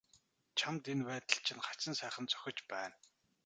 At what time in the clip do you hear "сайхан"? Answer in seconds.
1.99-2.25